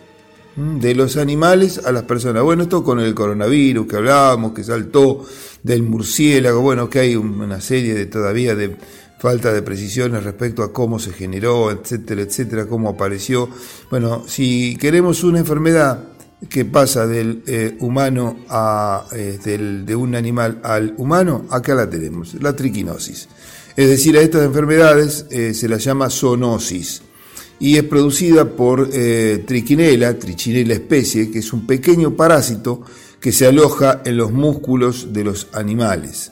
de 0.57 0.95
los 0.95 1.17
animales 1.17 1.79
a 1.85 1.91
las 1.91 2.03
personas. 2.03 2.41
Bueno, 2.41 2.63
esto 2.63 2.83
con 2.83 2.99
el 2.99 3.13
coronavirus 3.13 3.87
que 3.87 3.95
hablábamos, 3.95 4.53
que 4.53 4.63
saltó 4.63 5.23
del 5.61 5.83
murciélago, 5.83 6.61
bueno, 6.61 6.89
que 6.89 6.99
hay 6.99 7.15
una 7.15 7.61
serie 7.61 7.93
de 7.93 8.07
todavía 8.07 8.55
de 8.55 8.75
falta 9.19 9.53
de 9.53 9.61
precisiones 9.61 10.23
respecto 10.23 10.63
a 10.63 10.73
cómo 10.73 10.99
se 10.99 11.11
generó, 11.11 11.71
etcétera, 11.71 12.21
etcétera, 12.21 12.65
cómo 12.65 12.89
apareció. 12.89 13.49
Bueno, 13.91 14.23
si 14.27 14.75
queremos 14.77 15.23
una 15.23 15.39
enfermedad 15.39 16.03
que 16.49 16.65
pasa 16.65 17.05
del 17.05 17.43
eh, 17.47 17.77
humano 17.79 18.37
a 18.49 19.05
eh, 19.11 19.39
de 19.85 19.95
un 19.95 20.15
animal 20.15 20.59
al 20.63 20.95
humano, 20.97 21.45
acá 21.51 21.75
la 21.75 21.89
tenemos, 21.89 22.33
la 22.41 22.55
triquinosis. 22.55 23.27
Es 23.75 23.89
decir, 23.89 24.17
a 24.17 24.21
estas 24.21 24.43
enfermedades 24.43 25.27
eh, 25.29 25.53
se 25.53 25.69
las 25.69 25.83
llama 25.83 26.09
zoonosis 26.09 27.03
y 27.59 27.77
es 27.77 27.83
producida 27.83 28.55
por 28.55 28.89
eh, 28.93 29.43
triquinela, 29.45 30.17
trichinela 30.17 30.73
especie, 30.73 31.31
que 31.31 31.39
es 31.39 31.53
un 31.53 31.65
pequeño 31.65 32.15
parásito 32.15 32.83
que 33.19 33.31
se 33.31 33.47
aloja 33.47 34.01
en 34.05 34.17
los 34.17 34.31
músculos 34.31 35.13
de 35.13 35.23
los 35.23 35.47
animales. 35.53 36.31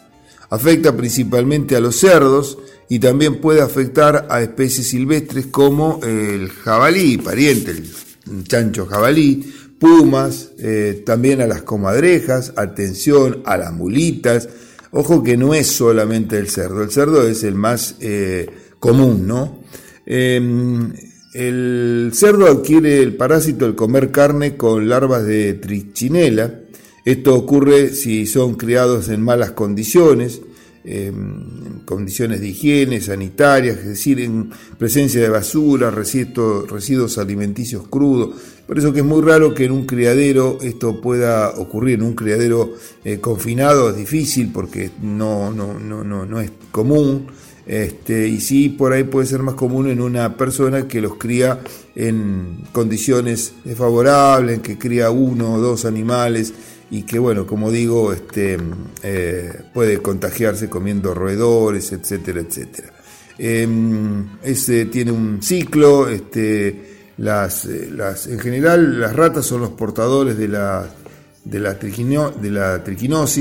Afecta 0.50 0.96
principalmente 0.96 1.76
a 1.76 1.80
los 1.80 1.98
cerdos 1.98 2.58
y 2.88 3.00
también 3.00 3.42
puede 3.42 3.62
afectar 3.62 4.28
a 4.30 4.42
especies 4.42 4.90
silvestres 4.90 5.48
como 5.48 6.00
el 6.04 6.50
jabalí, 6.50 7.18
pariente, 7.18 7.72
el 7.72 8.44
chancho 8.48 8.86
jabalí, 8.86 9.52
pumas, 9.80 10.52
eh, 10.60 11.04
también 11.06 11.42
a 11.42 11.48
las 11.48 11.64
comadrejas, 11.64 12.54
atención 12.56 13.42
a 13.46 13.58
las 13.58 13.74
mulitas. 13.74 14.48
Ojo 14.92 15.24
que 15.24 15.36
no 15.36 15.54
es 15.54 15.68
solamente 15.68 16.38
el 16.38 16.50
cerdo, 16.50 16.84
el 16.84 16.92
cerdo 16.92 17.28
es 17.28 17.44
el 17.44 17.56
más 17.56 17.96
eh, 18.00 18.48
común, 18.80 19.28
¿no? 19.28 19.60
Em, 20.06 20.94
el 21.36 22.12
cerdo 22.14 22.48
adquiere 22.48 23.02
el 23.02 23.18
parásito 23.18 23.66
al 23.66 23.76
comer 23.76 24.10
carne 24.10 24.56
con 24.56 24.88
larvas 24.88 25.26
de 25.26 25.54
trichinela. 25.56 26.62
Esto 27.04 27.36
ocurre 27.36 27.90
si 27.90 28.26
son 28.26 28.56
criados 28.56 29.10
en 29.10 29.22
malas 29.22 29.52
condiciones, 29.52 30.42
en 30.86 31.82
condiciones 31.84 32.40
de 32.40 32.48
higiene, 32.48 33.02
sanitarias, 33.02 33.80
es 33.80 33.86
decir, 33.86 34.22
en 34.22 34.50
presencia 34.78 35.22
de 35.22 35.28
basura, 35.28 35.92
residuos, 35.92 36.72
residuos 36.72 37.18
alimenticios 37.18 37.86
crudos. 37.90 38.36
Por 38.66 38.80
eso 38.80 38.94
que 38.94 39.00
es 39.00 39.06
muy 39.06 39.22
raro 39.22 39.54
que 39.54 39.66
en 39.66 39.74
un 39.74 39.86
criadero 39.86 40.58
esto 40.62 41.02
pueda 41.02 41.50
ocurrir. 41.50 41.96
En 42.00 42.06
un 42.06 42.16
criadero 42.16 42.76
eh, 43.04 43.20
confinado 43.20 43.90
es 43.90 43.98
difícil 43.98 44.52
porque 44.54 44.90
no, 45.02 45.52
no, 45.52 45.78
no, 45.78 46.02
no, 46.02 46.26
no 46.26 46.40
es 46.40 46.52
común. 46.72 47.28
Este, 47.68 48.28
y 48.28 48.42
sí, 48.42 48.70
por 48.70 48.94
ahí 48.94 49.04
puede 49.06 49.26
ser 49.26 49.42
más 49.42 49.56
común 49.56 49.90
en 49.90 50.00
una 50.00 50.38
persona 50.38 50.88
que 50.88 51.02
los 51.02 51.16
cría 51.16 51.60
en 51.96 52.64
condiciones 52.72 53.54
favorables, 53.76 54.58
en 54.58 54.62
que 54.62 54.78
cría 54.78 55.10
uno 55.10 55.54
o 55.54 55.60
dos 55.60 55.86
animales 55.86 56.54
y 56.92 57.04
que, 57.04 57.18
bueno, 57.18 57.48
como 57.48 57.72
digo, 57.72 58.14
este, 58.14 58.58
eh, 59.02 59.52
puede 59.74 60.02
contagiarse 60.02 60.70
comiendo 60.70 61.14
roedores, 61.14 61.92
etcétera, 61.92 62.42
etcétera. 62.42 62.94
Em, 63.38 64.40
ese 64.44 64.86
tiene 64.86 65.12
un 65.12 65.42
ciclo, 65.42 66.08
este, 66.08 67.12
las, 67.18 67.66
eh, 67.66 67.90
las, 67.92 68.28
en 68.28 68.40
general 68.40 69.00
las 69.00 69.16
ratas 69.16 69.46
son 69.46 69.62
los 69.62 69.72
portadores 69.72 70.38
de 70.38 70.48
la, 70.48 70.88
de 71.44 71.60
la, 71.60 71.74
de 71.74 72.52
la 72.52 72.84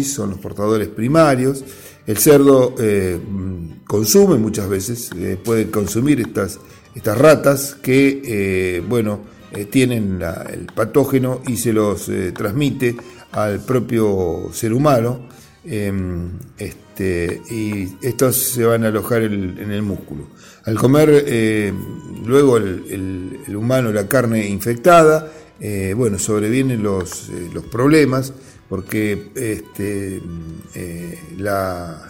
son 0.04 0.30
los 0.30 0.38
portadores 0.38 0.88
primarios. 0.88 1.62
El 2.06 2.18
cerdo 2.18 2.74
eh, 2.78 3.18
consume 3.86 4.36
muchas 4.36 4.68
veces, 4.68 5.10
eh, 5.16 5.38
puede 5.42 5.70
consumir 5.70 6.20
estas, 6.20 6.60
estas 6.94 7.16
ratas 7.16 7.76
que, 7.82 8.20
eh, 8.24 8.82
bueno, 8.86 9.32
tienen 9.70 10.20
el 10.52 10.66
patógeno 10.74 11.40
y 11.46 11.56
se 11.56 11.72
los 11.72 12.10
transmite 12.36 12.96
al 13.30 13.64
propio 13.64 14.50
ser 14.52 14.72
humano. 14.72 15.28
Em, 15.64 16.30
este, 16.58 17.40
y 17.48 17.88
estos 18.02 18.36
se 18.36 18.64
van 18.64 18.82
a 18.82 18.88
alojar 18.88 19.22
en 19.22 19.70
el 19.70 19.82
músculo. 19.82 20.26
Al 20.64 20.74
comer 20.74 21.72
luego 22.26 22.56
el, 22.56 23.54
humano 23.54 23.92
la 23.92 24.08
carne 24.08 24.48
infectada, 24.48 25.30
bueno, 25.94 26.18
sobrevienen 26.18 26.82
los, 26.82 27.30
los 27.54 27.64
problemas 27.66 28.32
porque 28.68 29.30
este, 29.34 30.20
eh, 30.74 31.18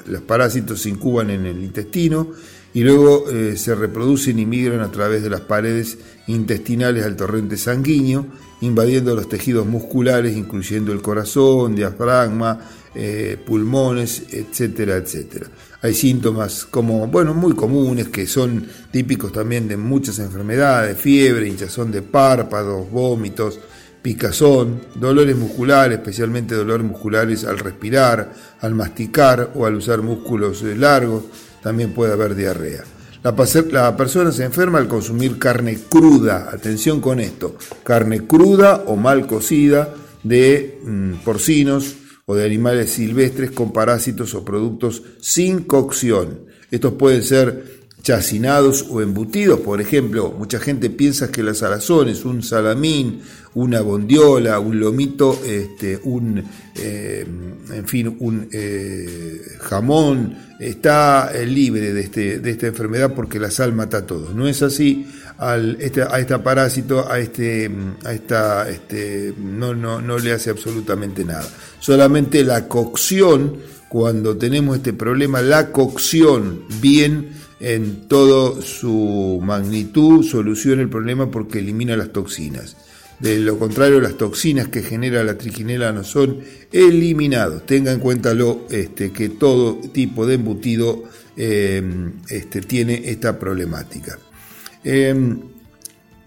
los 0.06 0.22
parásitos 0.22 0.80
se 0.80 0.88
incuban 0.88 1.30
en 1.30 1.46
el 1.46 1.62
intestino 1.62 2.28
y 2.72 2.82
luego 2.82 3.30
eh, 3.30 3.56
se 3.56 3.74
reproducen 3.74 4.38
y 4.38 4.46
migran 4.46 4.80
a 4.80 4.90
través 4.90 5.22
de 5.22 5.30
las 5.30 5.42
paredes 5.42 5.98
intestinales 6.26 7.04
al 7.04 7.16
torrente 7.16 7.56
sanguíneo, 7.56 8.26
invadiendo 8.60 9.14
los 9.14 9.28
tejidos 9.28 9.66
musculares, 9.66 10.36
incluyendo 10.36 10.92
el 10.92 11.00
corazón, 11.00 11.76
diafragma, 11.76 12.58
eh, 12.94 13.36
pulmones, 13.44 14.24
etcétera, 14.30 14.96
etcétera. 14.96 15.46
Hay 15.82 15.94
síntomas 15.94 16.64
como, 16.64 17.06
bueno, 17.08 17.34
muy 17.34 17.54
comunes 17.54 18.08
que 18.08 18.26
son 18.26 18.66
típicos 18.90 19.32
también 19.32 19.68
de 19.68 19.76
muchas 19.76 20.18
enfermedades, 20.18 20.96
fiebre, 20.98 21.48
hinchazón 21.48 21.92
de 21.92 22.02
párpados, 22.02 22.90
vómitos, 22.90 23.60
picazón, 24.04 24.82
dolores 24.96 25.34
musculares, 25.34 25.96
especialmente 25.96 26.54
dolores 26.54 26.86
musculares 26.86 27.42
al 27.46 27.58
respirar, 27.58 28.34
al 28.60 28.74
masticar 28.74 29.52
o 29.54 29.64
al 29.64 29.76
usar 29.76 30.02
músculos 30.02 30.62
eh, 30.62 30.76
largos, 30.76 31.24
también 31.62 31.94
puede 31.94 32.12
haber 32.12 32.34
diarrea. 32.34 32.84
La, 33.22 33.96
persona 33.96 34.30
se 34.30 34.44
enferma 34.44 34.76
al 34.76 34.88
consumir 34.88 35.38
carne 35.38 35.78
cruda, 35.88 36.50
atención 36.52 37.00
con 37.00 37.18
esto, 37.18 37.56
carne 37.82 38.26
cruda 38.26 38.84
o 38.88 38.96
mal 38.96 39.26
cocida 39.26 39.94
de 40.22 40.80
mm, 40.84 41.12
porcinos 41.24 41.94
o 42.26 42.34
de 42.34 42.44
animales 42.44 42.90
silvestres 42.90 43.52
con 43.52 43.72
parásitos 43.72 44.34
o 44.34 44.44
productos 44.44 45.02
sin 45.22 45.60
cocción. 45.60 46.40
Estos 46.70 46.92
pueden 46.92 47.22
ser 47.22 47.84
chacinados 48.04 48.84
o 48.90 49.00
embutidos. 49.00 49.60
Por 49.60 49.80
ejemplo, 49.80 50.32
mucha 50.38 50.60
gente 50.60 50.90
piensa 50.90 51.32
que 51.32 51.42
la 51.42 51.54
salazón 51.54 52.10
es 52.10 52.26
un 52.26 52.42
salamín, 52.42 53.22
una 53.54 53.80
bondiola, 53.80 54.58
un 54.58 54.80
lomito, 54.80 55.40
este, 55.44 55.98
un, 56.04 56.42
eh, 56.74 57.24
en 57.72 57.86
fin, 57.86 58.16
un 58.18 58.48
eh, 58.52 59.40
jamón, 59.60 60.36
está 60.58 61.30
eh, 61.32 61.46
libre 61.46 61.92
de, 61.92 62.00
este, 62.00 62.38
de 62.40 62.50
esta 62.50 62.66
enfermedad 62.66 63.14
porque 63.14 63.38
la 63.38 63.50
sal 63.50 63.72
mata 63.72 63.98
a 63.98 64.06
todos. 64.06 64.34
No 64.34 64.48
es 64.48 64.62
así. 64.62 65.06
Al, 65.38 65.76
este, 65.80 66.02
a 66.02 66.18
este 66.18 66.38
parásito, 66.38 67.10
a 67.10 67.18
este, 67.18 67.70
a 68.04 68.12
esta, 68.12 68.68
este, 68.68 69.34
no, 69.36 69.74
no, 69.74 70.00
no 70.00 70.18
le 70.18 70.32
hace 70.32 70.50
absolutamente 70.50 71.24
nada. 71.24 71.46
Solamente 71.80 72.44
la 72.44 72.68
cocción, 72.68 73.56
cuando 73.88 74.36
tenemos 74.36 74.76
este 74.76 74.92
problema, 74.92 75.42
la 75.42 75.72
cocción 75.72 76.64
bien 76.80 77.30
en 77.60 78.08
toda 78.08 78.60
su 78.62 79.40
magnitud 79.42 80.24
soluciona 80.24 80.82
el 80.82 80.88
problema 80.88 81.30
porque 81.30 81.60
elimina 81.60 81.96
las 81.96 82.12
toxinas. 82.12 82.76
De 83.24 83.38
lo 83.38 83.58
contrario, 83.58 84.02
las 84.02 84.18
toxinas 84.18 84.68
que 84.68 84.82
genera 84.82 85.24
la 85.24 85.38
triquinela 85.38 85.90
no 85.92 86.04
son 86.04 86.40
eliminados. 86.70 87.64
Tenga 87.64 87.90
en 87.90 87.98
cuenta 87.98 88.34
este, 88.68 89.12
que 89.12 89.30
todo 89.30 89.76
tipo 89.94 90.26
de 90.26 90.34
embutido 90.34 91.04
eh, 91.34 91.82
este, 92.28 92.60
tiene 92.60 93.00
esta 93.06 93.38
problemática. 93.38 94.18
Eh, 94.84 95.14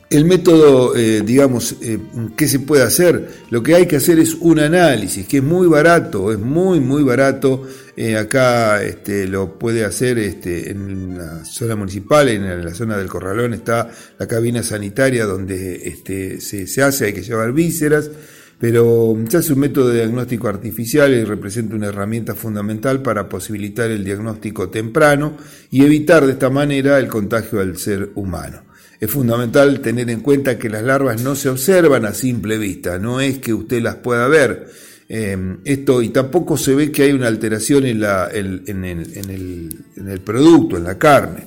el 0.09 0.25
método, 0.25 0.95
eh, 0.95 1.21
digamos, 1.21 1.75
eh, 1.81 1.99
¿qué 2.35 2.47
se 2.47 2.61
puede 2.61 2.81
hacer? 2.81 3.43
Lo 3.51 3.61
que 3.61 3.75
hay 3.75 3.85
que 3.85 3.97
hacer 3.97 4.17
es 4.17 4.33
un 4.33 4.57
análisis, 4.57 5.27
que 5.27 5.37
es 5.37 5.43
muy 5.43 5.67
barato, 5.67 6.31
es 6.31 6.39
muy, 6.39 6.79
muy 6.79 7.03
barato. 7.03 7.61
Eh, 7.99 8.15
acá 8.15 8.83
este, 8.83 9.27
lo 9.27 9.57
puede 9.57 9.83
hacer 9.83 10.19
este, 10.19 10.69
en 10.69 11.17
la 11.17 11.43
zona 11.43 11.75
municipal, 11.75 12.29
en 12.29 12.63
la 12.63 12.73
zona 12.75 12.95
del 12.95 13.07
Corralón 13.07 13.55
está 13.55 13.89
la 14.19 14.27
cabina 14.27 14.61
sanitaria 14.61 15.25
donde 15.25 15.77
este, 15.87 16.39
se, 16.39 16.83
hace, 16.83 17.05
hay 17.05 17.13
que 17.13 17.23
llevar 17.23 17.53
vísceras, 17.53 18.11
pero 18.59 19.17
se 19.27 19.37
hace 19.37 19.53
un 19.53 19.61
método 19.61 19.89
de 19.89 19.95
diagnóstico 19.95 20.47
artificial 20.47 21.11
y 21.11 21.23
representa 21.23 21.75
una 21.75 21.87
herramienta 21.87 22.35
fundamental 22.35 23.01
para 23.01 23.27
posibilitar 23.27 23.89
el 23.89 24.05
diagnóstico 24.05 24.69
temprano 24.69 25.35
y 25.71 25.83
evitar 25.83 26.23
de 26.27 26.33
esta 26.33 26.51
manera 26.51 26.99
el 26.99 27.07
contagio 27.07 27.61
al 27.61 27.77
ser 27.77 28.11
humano. 28.13 28.61
Es 28.99 29.09
fundamental 29.09 29.79
tener 29.79 30.11
en 30.11 30.19
cuenta 30.19 30.59
que 30.59 30.69
las 30.69 30.83
larvas 30.83 31.23
no 31.23 31.33
se 31.33 31.49
observan 31.49 32.05
a 32.05 32.13
simple 32.13 32.59
vista, 32.59 32.99
no 32.99 33.21
es 33.21 33.39
que 33.39 33.55
usted 33.55 33.81
las 33.81 33.95
pueda 33.95 34.27
ver. 34.27 34.67
Em, 35.09 35.59
esto, 35.63 36.01
y 36.01 36.09
tampoco 36.09 36.57
se 36.57 36.75
ve 36.75 36.91
que 36.91 37.03
hay 37.03 37.13
una 37.13 37.27
alteración 37.27 37.85
en, 37.85 38.01
la, 38.01 38.29
en, 38.33 38.83
el, 38.83 40.19
producto, 40.23 40.75
en 40.75 40.83
la 40.83 40.97
carne, 40.97 41.45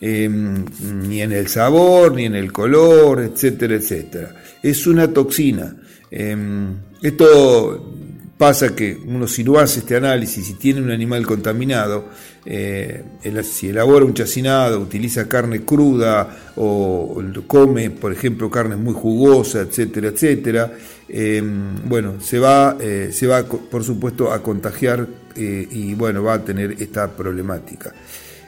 em, 0.00 0.64
ni 1.08 1.20
en 1.20 1.32
el 1.32 1.48
sabor, 1.48 2.14
ni 2.14 2.24
en 2.24 2.34
el 2.34 2.50
color, 2.50 3.20
etcétera, 3.20 3.74
etcétera. 3.74 4.34
Es 4.62 4.86
una 4.86 5.08
toxina. 5.12 5.76
Em, 6.10 6.74
esto 7.02 7.94
pasa 8.42 8.74
que 8.74 8.98
uno 9.06 9.28
si 9.28 9.44
no 9.44 9.56
hace 9.60 9.78
este 9.78 9.94
análisis 9.94 10.50
y 10.50 10.54
tiene 10.54 10.82
un 10.82 10.90
animal 10.90 11.24
contaminado, 11.24 12.06
eh, 12.44 13.04
si 13.44 13.68
elabora 13.68 14.04
un 14.04 14.14
chacinado, 14.14 14.80
utiliza 14.80 15.28
carne 15.28 15.60
cruda 15.60 16.52
o 16.56 17.22
come, 17.46 17.90
por 17.90 18.10
ejemplo, 18.12 18.50
carne 18.50 18.74
muy 18.74 18.94
jugosa, 18.94 19.60
etcétera, 19.60 20.08
etcétera, 20.08 20.72
em, 21.08 21.88
bueno, 21.88 22.14
se 22.20 22.40
va, 22.40 22.76
eh, 22.80 23.10
se 23.12 23.28
va, 23.28 23.44
por 23.44 23.84
supuesto, 23.84 24.32
a 24.32 24.42
contagiar 24.42 25.06
eh, 25.36 25.68
y 25.70 25.94
bueno, 25.94 26.24
va 26.24 26.34
a 26.34 26.44
tener 26.44 26.82
esta 26.82 27.08
problemática. 27.12 27.94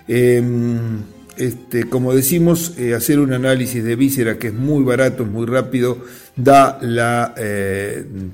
Em, 0.08 1.02
este, 1.36 1.84
como 1.84 2.12
decimos, 2.12 2.74
hacer 2.96 3.20
un 3.20 3.32
análisis 3.32 3.84
de 3.84 3.94
víscera 3.94 4.38
que 4.38 4.48
es 4.48 4.54
muy 4.54 4.82
barato, 4.82 5.22
es 5.22 5.28
muy 5.28 5.46
rápido, 5.46 5.98
da 6.34 6.80
la 6.82 7.32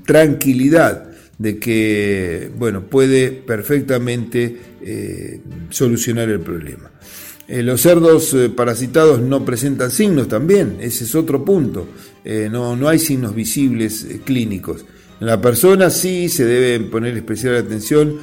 tranquilidad 0.07 1.10
de 1.41 1.57
que 1.57 2.51
bueno, 2.55 2.83
puede 2.83 3.31
perfectamente 3.31 4.57
eh, 4.81 5.41
solucionar 5.71 6.29
el 6.29 6.39
problema. 6.39 6.91
Eh, 7.47 7.63
los 7.63 7.81
cerdos 7.81 8.33
eh, 8.33 8.49
parasitados 8.49 9.19
no 9.21 9.43
presentan 9.43 9.89
signos 9.89 10.27
también, 10.27 10.77
ese 10.79 11.03
es 11.03 11.15
otro 11.15 11.43
punto. 11.43 11.87
no, 12.51 12.75
no 12.75 12.87
hay 12.87 12.99
signos 12.99 13.33
visibles 13.33 14.05
clínicos. 14.23 14.85
En 15.19 15.27
la 15.27 15.41
persona 15.41 15.89
sí 15.89 16.29
se 16.29 16.45
debe 16.45 16.85
poner 16.85 17.15
especial 17.17 17.55
atención, 17.55 18.17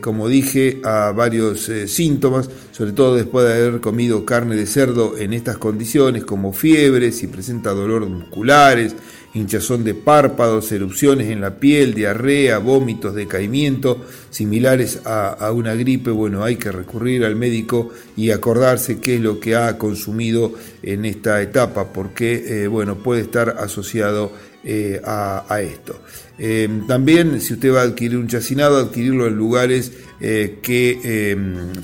como 0.00 0.28
dije, 0.28 0.80
a 0.84 1.12
varios 1.12 1.70
síntomas, 1.86 2.50
sobre 2.72 2.92
todo 2.92 3.16
después 3.16 3.46
de 3.46 3.54
haber 3.54 3.80
comido 3.80 4.24
carne 4.24 4.56
de 4.56 4.66
cerdo 4.66 5.16
en 5.16 5.32
estas 5.32 5.58
condiciones, 5.58 6.24
como 6.24 6.52
fiebre, 6.52 7.12
si 7.12 7.28
presenta 7.28 7.70
dolor 7.70 8.06
musculares, 8.08 8.94
hinchazón 9.34 9.82
de 9.82 9.94
párpados, 9.94 10.70
erupciones 10.70 11.28
en 11.28 11.40
la 11.40 11.56
piel, 11.56 11.92
diarrea, 11.92 12.58
vómitos, 12.58 13.14
decaimiento, 13.14 14.04
similares 14.30 15.00
a, 15.04 15.50
una 15.52 15.74
gripe, 15.74 16.10
bueno, 16.10 16.44
hay 16.44 16.56
que 16.56 16.70
recurrir 16.70 17.24
al 17.24 17.34
médico 17.34 17.90
y 18.16 18.30
acordarse 18.30 19.00
qué 19.00 19.16
es 19.16 19.20
lo 19.20 19.40
que 19.40 19.56
ha 19.56 19.76
consumido 19.76 20.54
en 20.82 21.04
esta 21.04 21.42
etapa, 21.42 21.92
porque, 21.92 22.62
eh, 22.64 22.68
bueno, 22.68 22.96
puede 23.02 23.22
estar 23.22 23.56
asociado 23.58 24.32
eh, 24.62 25.00
a, 25.04 25.60
esto. 25.60 26.00
Eh, 26.38 26.68
también, 26.88 27.40
si 27.40 27.54
usted 27.54 27.72
va 27.72 27.80
a 27.80 27.84
adquirir 27.84 28.16
un 28.16 28.28
chacinado, 28.28 28.78
adquirirlo 28.78 29.26
en 29.26 29.34
lugares 29.34 29.92
que 30.20 31.36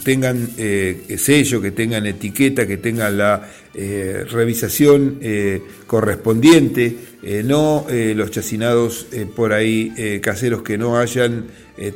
tengan 0.02 0.49
sello, 1.19 1.61
que 1.61 1.73
tengan 1.73 2.07
etiqueta, 2.07 2.66
que 2.66 2.78
tengan 2.78 3.19
la 3.19 3.50
revisación 3.75 5.21
correspondiente, 5.87 6.97
no 7.44 7.87
los 7.88 8.31
chacinados 8.31 9.07
por 9.37 9.53
ahí 9.53 10.21
caseros 10.21 10.62
que 10.62 10.77
no 10.77 10.99
hayan 10.99 11.47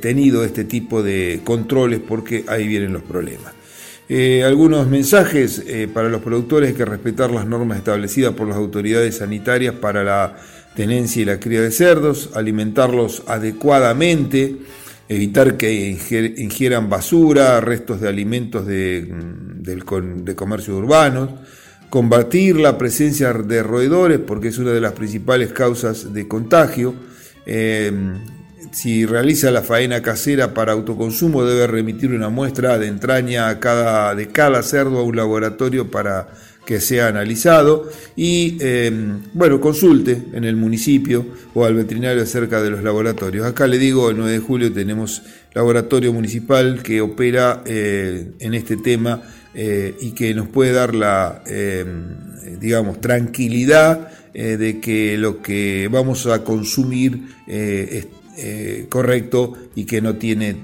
tenido 0.01 0.45
este 0.45 0.65
tipo 0.65 1.03
de 1.03 1.41
controles 1.45 2.01
porque 2.01 2.45
ahí 2.47 2.69
vienen 2.69 2.93
los 2.93 3.03
problemas. 3.03 3.53
algunos 4.45 4.89
mensajes 4.89 5.65
para 5.93 6.09
los 6.09 6.23
productores 6.23 6.75
que 6.75 6.85
respetar 6.85 7.31
las 7.31 7.47
normas 7.47 7.79
establecidas 7.79 8.35
por 8.35 8.47
las 8.47 8.57
autoridades 8.57 9.17
sanitarias 9.17 9.75
para 9.75 10.05
la 10.05 10.37
tenencia 10.75 11.23
y 11.23 11.25
la 11.25 11.41
cría 11.41 11.63
de 11.63 11.71
cerdos, 11.71 12.31
alimentarlos 12.35 13.23
adecuadamente, 13.27 14.57
evitar 15.09 15.57
que 15.57 15.73
ingieran 16.37 16.89
basura, 16.89 17.61
restos 17.61 18.01
de 18.01 18.09
alimentos 18.09 18.67
de, 18.67 19.07
de 19.07 20.35
comercios 20.35 20.77
urbanos, 20.77 21.31
combatir 21.91 22.57
la 22.57 22.77
presencia 22.79 23.33
de 23.33 23.63
roedores 23.63 24.19
porque 24.19 24.49
es 24.49 24.59
una 24.59 24.73
de 24.73 24.81
las 24.81 24.93
principales 24.93 25.53
causas 25.53 26.13
de 26.13 26.27
contagio. 26.27 26.95
Em, 27.47 28.19
si 28.73 29.07
realiza 29.07 29.51
la 29.51 29.63
faena 29.63 30.03
casera 30.03 30.53
para 30.53 30.73
autoconsumo 30.73 31.45
debe 31.45 31.67
remitir 31.67 32.11
una 32.11 32.29
muestra 32.29 32.79
de 32.79 32.89
entraña 32.89 33.61
cada, 33.61 34.15
de 34.15 34.29
cada 34.29 34.63
cerdo 34.63 34.99
a 34.99 35.03
un 35.05 35.17
laboratorio 35.17 35.91
para 35.91 36.29
que 36.65 36.81
sea 36.81 37.09
analizado 37.09 37.89
y 38.17 38.57
em, 38.61 39.21
bueno, 39.35 39.61
consulte 39.61 40.23
en 40.33 40.45
el 40.45 40.57
municipio 40.57 41.27
o 41.53 41.65
al 41.65 41.75
veterinario 41.75 42.23
acerca 42.23 42.63
de 42.63 42.71
los 42.71 42.83
laboratorios. 42.83 43.47
Acá 43.47 43.67
le 43.67 43.79
digo, 43.79 44.11
el 44.11 44.17
9 44.17 44.33
de 44.33 44.39
julio 44.39 44.73
tenemos 44.73 45.23
laboratorio 45.53 46.13
municipal 46.13 46.83
que 46.83 47.01
opera 47.01 47.63
eh, 47.67 48.33
en 48.41 48.55
este 48.55 48.77
tema 48.77 49.23
eh, 49.55 49.97
y 50.01 50.13
que 50.13 50.35
nos 50.35 50.49
puede 50.49 50.73
dar 50.73 50.95
la, 50.95 51.43
em, 51.47 52.59
digamos, 52.59 53.01
tranquilidad 53.01 54.09
eh, 54.35 54.57
de 54.57 54.81
que 54.81 55.17
lo 55.17 55.43
que 55.43 55.89
vamos 55.91 56.27
a 56.27 56.43
consumir 56.43 57.29
es 57.47 58.09
eh, 58.37 58.87
correcto 58.89 59.53
y 59.77 59.85
que 59.85 60.01
no 60.01 60.17
tiene 60.17 60.57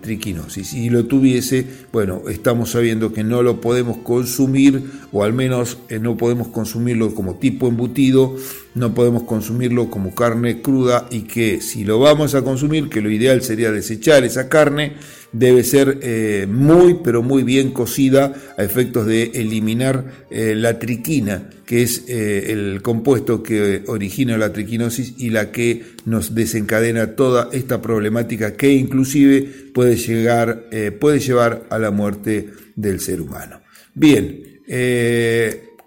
triquinosis. 0.00 0.68
Si 0.68 0.90
lo 0.90 1.06
tuviese, 1.06 1.66
bueno, 1.92 2.22
estamos 2.28 2.70
sabiendo 2.70 3.12
que 3.12 3.24
no 3.24 3.42
lo 3.42 3.60
podemos 3.60 3.98
consumir 3.98 4.84
o 5.10 5.24
al 5.24 5.32
menos 5.32 5.78
no 6.00 6.16
podemos 6.16 6.48
consumirlo 6.48 7.12
como 7.14 7.34
tipo 7.34 7.66
embutido, 7.66 8.36
no 8.74 8.94
podemos 8.94 9.24
consumirlo 9.24 9.90
como 9.90 10.14
carne 10.14 10.62
cruda 10.62 11.06
y 11.10 11.22
que 11.22 11.60
si 11.60 11.84
lo 11.84 11.98
vamos 11.98 12.34
a 12.34 12.42
consumir, 12.42 12.88
que 12.88 13.00
lo 13.00 13.10
ideal 13.10 13.42
sería 13.42 13.72
desechar 13.72 14.24
esa 14.24 14.48
carne, 14.48 14.94
debe 15.32 15.62
ser 15.62 15.98
eh, 16.02 16.46
muy, 16.48 16.98
pero 17.02 17.22
muy 17.22 17.42
bien 17.42 17.72
cocida 17.72 18.34
a 18.56 18.62
efectos 18.62 19.06
de 19.06 19.30
eliminar 19.34 20.26
eh, 20.30 20.54
la 20.56 20.78
triquina, 20.78 21.50
que 21.64 21.82
es 21.82 22.04
eh, 22.08 22.52
el 22.52 22.82
compuesto 22.82 23.42
que 23.42 23.84
origina 23.86 24.36
la 24.38 24.52
triquinosis 24.52 25.14
y 25.18 25.30
la 25.30 25.52
que 25.52 25.82
nos 26.04 26.34
desencadena 26.34 27.14
toda 27.14 27.48
esta 27.52 27.80
problemática 27.80 28.54
que 28.54 28.72
inclusive 28.72 29.42
puede, 29.72 29.96
llegar, 29.96 30.68
puede 30.98 31.20
llevar 31.20 31.66
a 31.70 31.78
la 31.78 31.90
muerte 31.90 32.50
del 32.74 33.00
ser 33.00 33.20
humano. 33.20 33.60
Bien, 33.94 34.42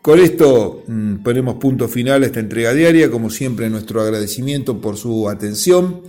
con 0.03 0.19
esto 0.19 0.83
mm, 0.85 1.23
ponemos 1.23 1.55
punto 1.55 1.87
final 1.87 2.21
a 2.21 2.27
esta 2.27 2.39
entrega 2.39 2.73
diaria, 2.73 3.09
como 3.09 3.31
siempre 3.31 3.71
nuestro 3.71 4.01
agradecimiento 4.01 4.79
por 4.79 4.97
su 4.97 5.27
atención 5.27 6.03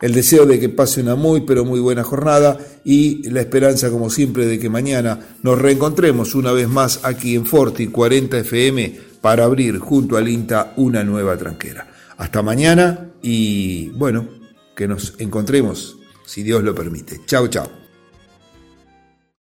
el 0.00 0.14
deseo 0.14 0.46
de 0.46 0.60
que 0.60 0.68
pase 0.68 1.00
una 1.00 1.16
muy 1.16 1.42
pero 1.42 1.64
muy 1.64 1.80
buena 1.80 2.04
jornada 2.04 2.58
y 2.84 3.28
la 3.30 3.40
esperanza 3.40 3.90
como 3.90 4.10
siempre 4.10 4.46
de 4.46 4.58
que 4.58 4.70
mañana 4.70 5.18
nos 5.42 5.58
reencontremos 5.58 6.34
una 6.34 6.52
vez 6.52 6.68
más 6.68 7.00
aquí 7.04 7.34
en 7.34 7.46
Forti 7.46 7.88
40 7.88 8.38
FM 8.38 9.08
para 9.20 9.44
abrir 9.44 9.78
junto 9.78 10.16
al 10.16 10.28
INTA 10.28 10.74
una 10.76 11.02
nueva 11.02 11.36
tranquera. 11.36 11.88
Hasta 12.16 12.42
mañana 12.42 13.10
y 13.22 13.88
bueno, 13.90 14.28
que 14.76 14.86
nos 14.86 15.14
encontremos 15.18 15.96
si 16.24 16.42
Dios 16.42 16.62
lo 16.62 16.74
permite. 16.74 17.20
Chao, 17.26 17.48
chao. 17.48 17.87